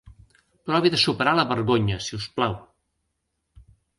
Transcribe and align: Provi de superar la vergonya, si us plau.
Provi 0.69 0.91
de 0.93 0.99
superar 1.01 1.33
la 1.39 1.43
vergonya, 1.51 1.99
si 2.07 2.17
us 2.21 2.27
plau. 2.39 2.57